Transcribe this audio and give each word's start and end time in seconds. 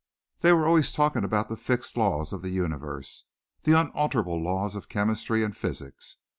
They 0.39 0.51
were 0.51 0.65
always 0.67 0.91
talking 0.91 1.23
about 1.23 1.47
the 1.47 1.55
fixed 1.55 1.95
laws 1.95 2.33
of 2.33 2.41
the 2.41 2.49
universe 2.49 3.25
the 3.65 3.79
unalterable 3.79 4.41
laws 4.43 4.75
of 4.75 4.89
chemistry 4.89 5.43
and 5.43 5.55
physics. 5.55 6.17